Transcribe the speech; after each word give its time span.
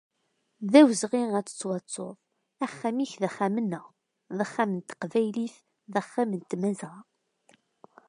D 0.71 0.73
awezɣi 0.81 1.23
ad 1.37 1.45
tettwattuḍ, 1.47 2.11
axxam-ik 2.65 3.13
d 3.21 3.23
axxam-nneɣ, 3.29 3.85
d 4.37 4.39
axxam 4.45 4.69
n 4.73 4.79
teqbaylit, 4.87 5.55
d 5.91 5.93
axxam 6.01 6.29
n 6.39 6.41
Tmazɣa. 6.49 7.01